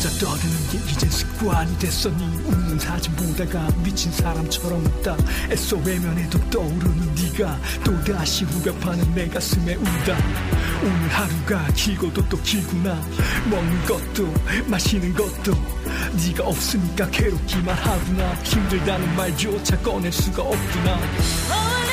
[0.00, 5.14] 혼자 떠드는 게 이제 습관이 네 웃는 사진 보다가 미친 사람처럼 웃다.
[5.50, 10.16] 애써 외면해도 떠오르는 네가 또다시 후벼파는 내 가슴에 울다.
[10.82, 12.98] 오늘 하루가 길고도 또 길구나.
[13.50, 14.34] 먹는 것도
[14.68, 15.52] 마시는 것도
[16.26, 18.34] 네가 없으니까 괴롭기만 하구나.
[18.42, 21.89] 힘들다는 말조차 꺼낼 수가 없구나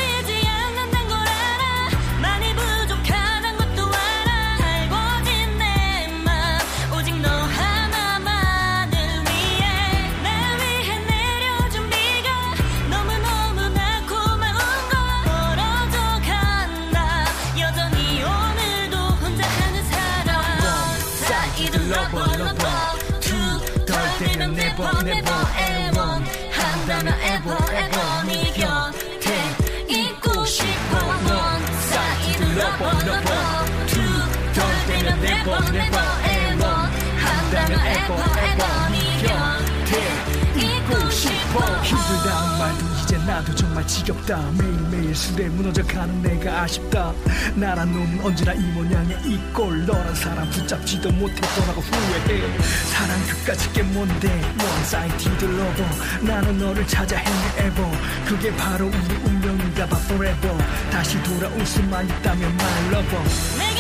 [24.38, 29.28] 되면 never never 애원한다면 ever ever 네 곁에
[29.90, 30.98] 있고 싶어.
[31.24, 33.30] one side lover lover
[33.88, 38.96] 투덜대면 never never 애원한다면 ever ever 네
[39.26, 39.92] 곁에
[40.62, 44.38] 있고 싶어 힘들다는 말도 이제 나도 정말 지겹다.
[44.58, 47.14] 매일매일 술에 무너져 가는 내가 아쉽다.
[47.56, 52.58] 나란 놈은 언제나 이 모양의 이꼴 너란 사람 붙잡지도 못했더라고 후회해.
[52.86, 55.46] 사랑 끝까지 게 뭔데 One sided
[56.22, 57.92] 나는 너를 찾아 행여 ever.
[58.26, 60.58] 그게 바로 우리 운명인가 봐 forever.
[60.90, 63.77] 다시 돌아올 수만 있다면 my lover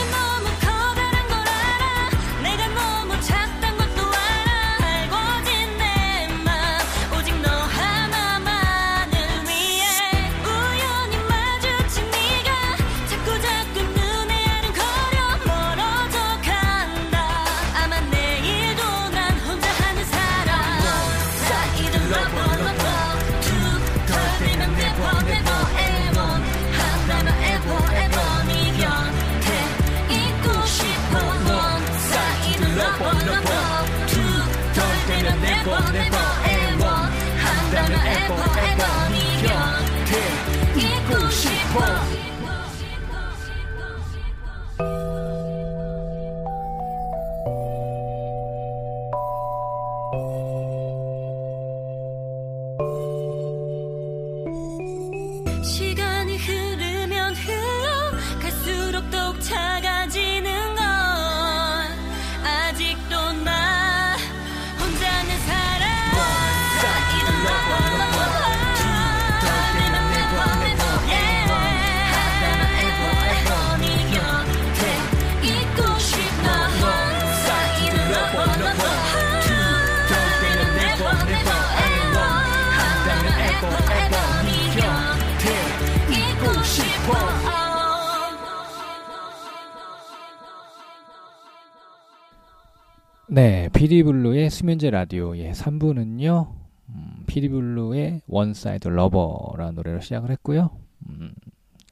[93.29, 96.47] 네, 피디블루의 수면제 라디오의 3부는요,
[96.87, 100.69] 음, 피디블루의 one side lover라는 노래로 시작을 했고요.
[101.09, 101.33] 음,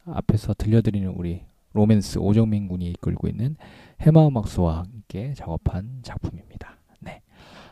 [0.05, 3.57] 앞에서 들려드리는 우리 로맨스 오정민 군이 이끌고 있는
[3.99, 6.77] 해마 음악소와 함께 작업한 작품입니다.
[7.01, 7.21] 네.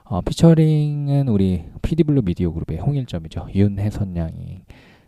[0.04, 3.48] 어, 피처링은 우리 피디블루 미디어 그룹의 홍일점이죠.
[3.56, 4.60] 윤혜선 양이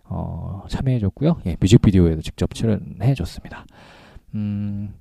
[0.05, 1.41] 어, 참여해줬고요.
[1.47, 3.65] 예, 뮤직비디오에도 직접 출연해줬습니다.
[4.35, 4.93] 음,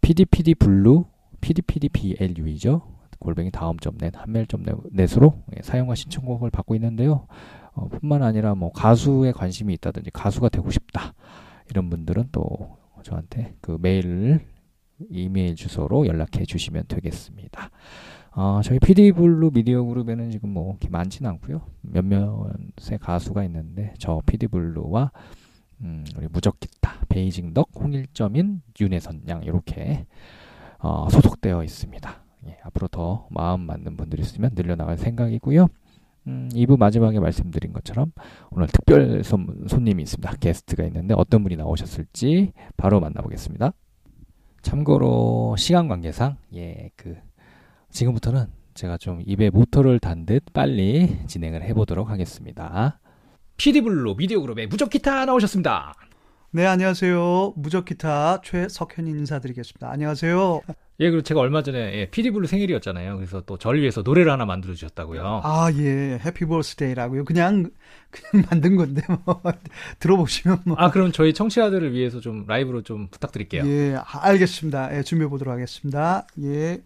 [0.00, 1.04] PDPD 블루,
[1.40, 2.82] PDPDBLU이죠.
[3.18, 7.26] 골뱅이 다음 점 net, 한멜 점 net으로 예, 사연과 신청곡을 받고 있는데요.
[7.72, 11.14] 어, 뿐만 아니라 뭐 가수에 관심이 있다든지 가수가 되고 싶다
[11.68, 14.40] 이런 분들은 또 저한테 그 메일을
[15.10, 17.70] 이메일 주소로 연락해 주시면 되겠습니다.
[18.32, 21.62] 어, 저희 PD블루 미디어 그룹에는 지금 뭐 많지는 않고요.
[21.82, 25.10] 몇몇의 가수가 있는데 저 PD블루와
[25.82, 30.06] 음, 우리 무적기타, 베이징덕, 홍일점인, 윤혜선 양 이렇게
[30.80, 32.22] 어, 소속되어 있습니다.
[32.46, 35.66] 예, 앞으로 더 마음 맞는 분들이 있으면 늘려나갈 생각이고요.
[36.26, 38.12] 음, 2부 마지막에 말씀드린 것처럼
[38.50, 40.36] 오늘 특별 손, 손님이 있습니다.
[40.36, 43.72] 게스트가 있는데 어떤 분이 나오셨을지 바로 만나보겠습니다.
[44.62, 47.16] 참고로 시간 관계상 예, 그
[47.90, 53.00] 지금부터는 제가 좀 입에 모터를 단 듯 빨리 진행을 해보도록 하겠습니다.
[53.56, 55.92] PD블루 미디어 그룹의 무적기타 나오셨습니다.
[56.52, 57.54] 네, 안녕하세요.
[57.56, 59.88] 무적기타 최석현 인사드리겠습니다.
[59.88, 60.62] 안녕하세요.
[60.98, 63.14] 예, 그리고 제가 얼마 전에 예, PD블루 생일이었잖아요.
[63.16, 65.42] 그래서 또 저를 위해서 노래를 하나 만들어 주셨다고요.
[65.44, 66.18] 아, 예.
[66.24, 67.24] Happy Birthday라고요.
[67.24, 67.70] 그냥
[68.10, 69.40] 그냥 만든 건데 뭐
[70.00, 73.64] 들어보시면 뭐 아, 그럼 저희 청취자들을 위해서 좀 라이브로 좀 부탁드릴게요.
[73.66, 74.96] 예, 알겠습니다.
[74.98, 76.26] 예, 준비해 보도록 하겠습니다.
[76.42, 76.82] 예.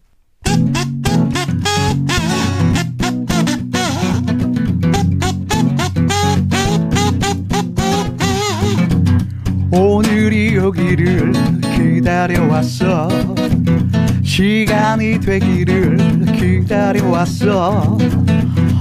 [9.77, 11.33] 오늘이 여기를
[11.75, 13.09] 기다려왔어.
[14.23, 15.97] 시간이 되기를
[16.39, 17.99] 기다려왔어.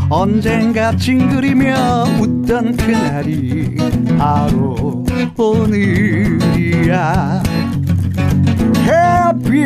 [0.10, 3.76] 언젠가 찡그리며 웃던 그날이
[4.20, 5.04] 바로
[5.36, 7.42] 오늘이야.
[8.86, 9.66] Happy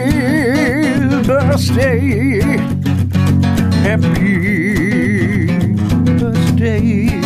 [1.24, 2.40] birthday.
[3.84, 5.48] Happy
[6.18, 7.20] birthday.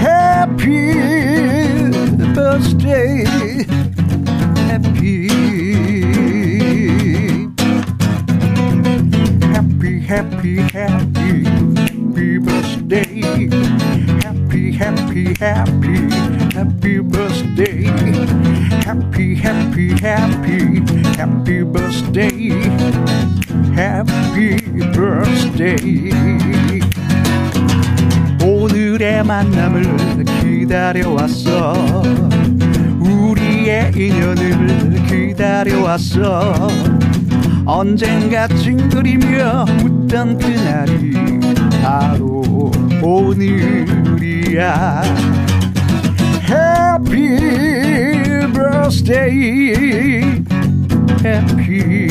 [0.00, 1.29] Happy
[2.33, 3.23] birthday
[4.67, 5.27] Happy
[9.53, 13.21] Happy happy happy happy birthday
[14.23, 15.95] Happy happy happy
[16.53, 17.83] happy birthday
[18.83, 20.81] Happy happy happy
[21.15, 22.49] happy birthday
[23.75, 24.57] Happy
[24.93, 26.11] birthday
[28.43, 30.18] 오늘의 만남을
[30.70, 31.74] 기다려왔어
[33.00, 36.68] 우리의 인연을 기다려왔어
[37.66, 41.40] 언젠가 찡그리며 웃던 그날이
[41.82, 42.70] 바로
[43.02, 43.82] 오늘이야
[46.48, 47.36] Happy
[48.52, 50.22] birthday
[51.24, 52.06] Happy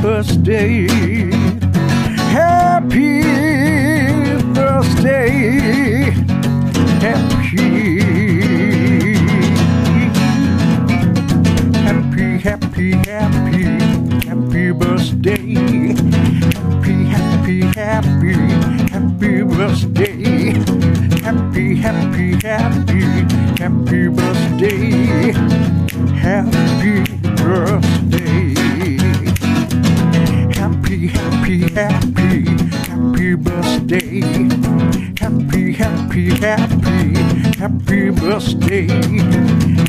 [0.00, 0.88] birthday
[2.32, 3.20] Happy
[4.54, 6.29] birthday
[7.00, 7.98] Happy
[11.80, 13.64] Happy happy happy
[14.28, 15.54] happy birthday.
[16.84, 18.34] Happy happy happy
[18.92, 20.52] happy birthday.
[21.24, 23.00] Happy happy happy
[23.58, 25.32] happy birthday.
[26.20, 27.04] Happy
[27.36, 28.60] birthday.
[30.54, 32.44] Happy, happy, happy,
[32.88, 35.09] happy birthday.
[35.30, 37.14] Happy, happy, happy,
[37.56, 38.88] happy birthday.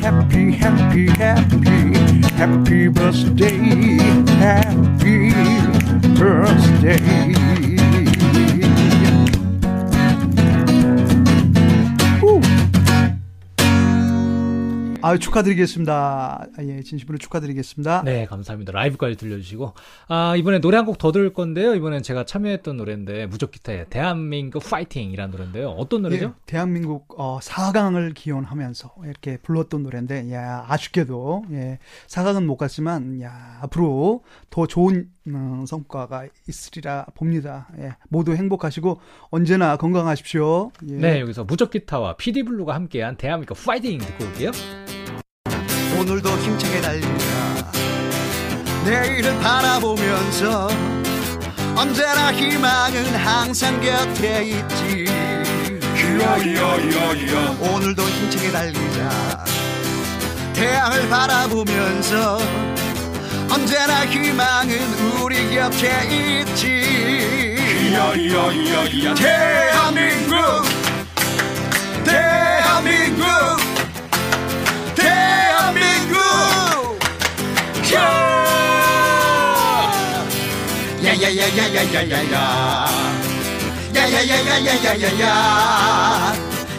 [0.00, 1.94] Happy, happy, happy,
[2.36, 3.98] happy birthday.
[4.38, 5.32] Happy
[6.16, 7.51] birthday.
[15.12, 15.92] 아유 축하드리겠습니다.
[16.56, 18.02] 아, 예, 진심으로 축하드리겠습니다.
[18.02, 18.72] 네, 감사합니다.
[18.72, 19.74] 라이브까지 들려주시고.
[20.08, 21.74] 아, 이번에 노래 한 곡 더 들을 건데요.
[21.74, 25.68] 이번엔 제가 참여했던 노래인데, 무적 기타의 대한민국 파이팅이라는 노래인데요.
[25.70, 26.24] 어떤 노래죠?
[26.26, 33.58] 예, 대한민국 어, 4강을 기원하면서 이렇게 불렀던 노래인데, 야 아쉽게도 예, 4강은 못 갔지만, 야
[33.62, 37.68] 앞으로 더 좋은 어, 성과가 있으리라 봅니다.
[37.78, 38.98] 예, 모두 행복하시고
[39.30, 40.72] 언제나 건강하십시오.
[40.88, 40.94] 예.
[40.94, 44.50] 네, 여기서 무적 기타와 PD 블루가 함께한 대한민국 파이팅 듣고 올게요.
[46.02, 47.72] 오늘도 힘차게 달리자
[48.84, 50.68] 내일을 바라보면서
[51.76, 55.06] 언제나 희망은 항상 곁에 있지.
[57.60, 59.44] 오늘도 힘차게 달리자.
[60.54, 62.40] 태양을 바라보면서
[63.48, 67.56] 언제나 희망은 우리 곁에 있지.
[69.14, 70.64] 대한민국
[72.04, 72.51] 대한민국
[81.32, 82.36] 야야야야야야야야
[83.94, 85.24] 야야야야야야야야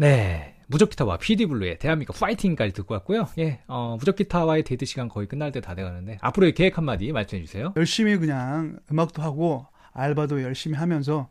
[0.00, 0.54] 네.
[0.66, 3.28] 무적 기타와 PD 블루의 대한민국 파이팅까지 듣고 왔고요.
[3.38, 7.44] 예, 어, 무적 기타와의 데이트 시간 거의 끝날 때 다 돼가는데 앞으로의 계획 한마디 말씀해
[7.44, 7.74] 주세요.
[7.76, 11.28] 열심히 그냥 음악도 하고 알바도 열심히 하면서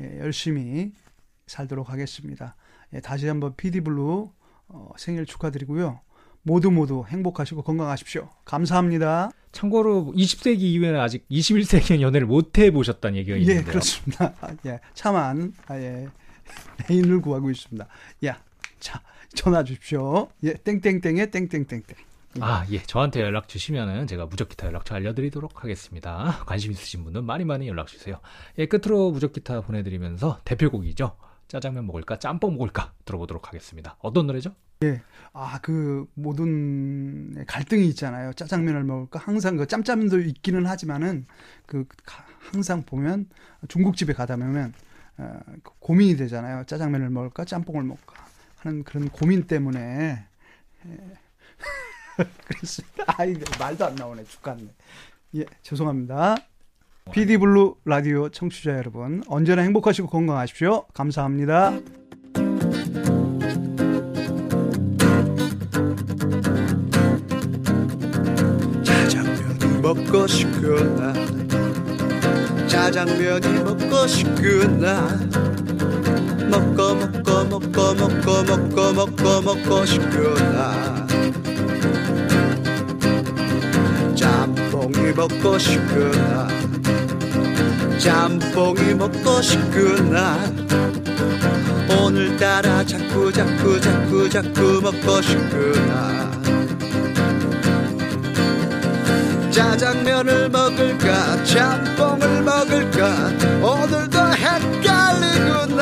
[0.00, 0.92] 예, 열심히
[1.46, 2.56] 살도록 하겠습니다.
[2.92, 4.30] 예, 다시 한번 PD블루
[4.68, 6.00] 어, 생일 축하드리고요.
[6.42, 8.28] 모두 모두 행복하시고 건강하십시오.
[8.44, 9.30] 감사합니다.
[9.52, 13.64] 참고로 20세기 이후에는 아직 21세기는 연애를 못 해보셨다는 얘기가 예, 있는데요.
[13.64, 14.34] 그렇습니다.
[14.40, 14.80] 아, 예,
[15.68, 16.08] 아, 예,
[16.90, 17.86] 애인을 구하고 있습니다.
[18.26, 18.42] 야,
[18.78, 19.00] 자
[19.34, 20.28] 전화 주십시오.
[20.44, 21.82] 예, 땡땡땡에 땡땡땡땡.
[22.40, 22.80] 아, 예.
[22.82, 26.38] 저한테 연락 주시면은 제가 무적기타 연락처 알려드리도록 하겠습니다.
[26.46, 28.20] 관심 있으신 분은 많이 많이 연락 주세요.
[28.58, 31.16] 예, 끝으로 무적기타 보내드리면서 대표곡이죠.
[31.48, 33.96] 짜장면 먹을까, 짬뽕 먹을까 들어보도록 하겠습니다.
[34.00, 34.54] 어떤 노래죠?
[35.32, 38.32] 아, 그 모든 갈등이 있잖아요.
[38.34, 39.18] 짜장면을 먹을까?
[39.18, 41.26] 항상 그 짬짜면도 있기는 하지만은
[41.66, 43.28] 그 가- 항상 보면
[43.68, 44.72] 중국집에 가다 보면
[45.78, 46.64] 고민이 되잖아요.
[46.64, 47.44] 짜장면을 먹을까?
[47.44, 48.24] 짬뽕을 먹을까?
[48.58, 50.26] 하는 그런 고민 때문에
[50.86, 50.98] 예.
[52.46, 54.24] 그래서 아, 이게 말도 안 나오네.
[54.24, 54.68] 죽겠네.
[55.36, 56.36] 예, 죄송합니다.
[57.12, 60.86] PD 블루 라디오 청취자 여러분, 언제나 행복하시고 건강하십시오.
[60.92, 61.80] 감사합니다.
[68.84, 71.29] 짜장면이 먹고 싶구나
[72.70, 75.08] 짜장면이 먹고 싶구나.
[76.48, 81.06] 먹고 먹고 먹고 먹고 먹고 먹고 먹고 싶구나.
[84.14, 86.48] 짬뽕이 먹고 싶구나.
[87.98, 90.38] 짬뽕이 먹고 싶구나.
[91.98, 96.19] 오늘따라 자꾸 자꾸 자꾸 자꾸 먹고 싶구나
[99.50, 101.44] 짜장면을 먹을까?
[101.44, 103.30] 짬뽕을 먹을까?
[103.60, 105.80] 오늘도 헷갈리구나.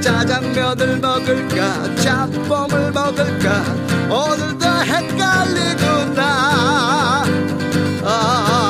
[0.00, 1.94] 짜장면을 먹을까?
[1.96, 3.64] 짬뽕을 먹을까?
[4.08, 6.22] 오늘도 헷갈리구나.
[8.04, 8.69] 아,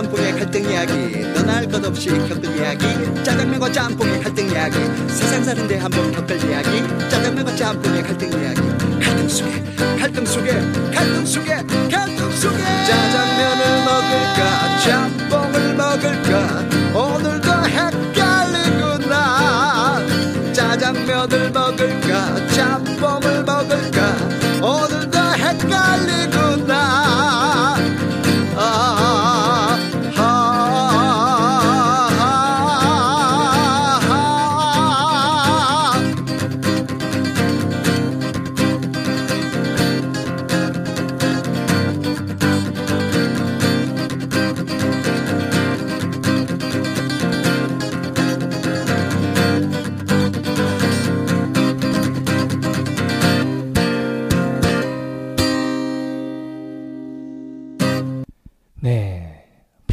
[0.00, 1.24] 짬뽕의 갈등 이야기.
[1.46, 2.86] 할것 없이 겪을 이야기.
[3.22, 4.78] 짜장면과 짬뽕의 갈등 이야기.
[5.08, 6.82] 세상 사는데 한번 겪을 이야기.
[7.10, 8.60] 짜장면과 짬뽕의 갈등 이야기.
[8.98, 9.62] 갈등 속에
[9.98, 10.52] 갈등 속에
[10.94, 11.54] 갈등 속에
[11.90, 12.58] 갈등 속에.
[12.86, 14.78] 짜장면을 먹을까?
[14.84, 16.79] 짬뽕을 먹을까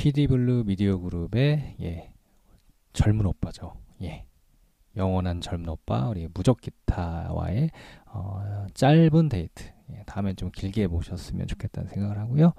[0.08, 2.14] PD블루 미디어 그룹의 예.
[2.94, 3.76] 젊은 오빠죠.
[4.04, 4.24] 예.
[4.96, 7.72] 영원한 젊은 오빠 우리 무적 기타와의
[8.06, 9.66] 어, 짧은 데이트.
[9.92, 12.54] 예, 다음에 좀 길게 모셨으면 좋겠다는 생각을 하고요.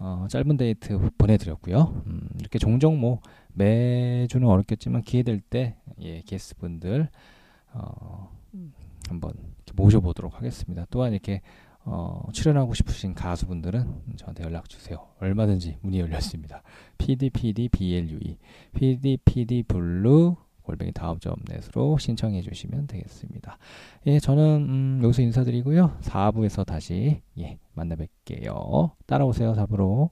[0.00, 2.02] 어, 짧은 데이트 보내드렸고요.
[2.06, 3.20] 음, 이렇게 종종 뭐
[3.52, 7.08] 매주는 어렵겠지만 기회 될 때 예, 게스트분들
[7.74, 8.28] 어,
[9.08, 9.34] 한번
[9.74, 10.84] 모셔보도록 하겠습니다.
[10.90, 11.42] 또한 이렇게
[11.90, 15.06] 어, 출연하고 싶으신 가수분들은 저한테 연락 주세요.
[15.20, 16.62] 얼마든지 문이 열렸습니다.
[16.98, 18.36] pdpdblue,
[18.74, 23.56] pdpdblue 골뱅이 다음 점 넷으로 신청해 주시면 되겠습니다.
[24.06, 25.96] 예, 저는 음, 여기서 인사드리고요.
[26.02, 28.90] 4부에서 다시 예, 만나 뵐게요.
[29.06, 30.10] 따라오세요, 4부로.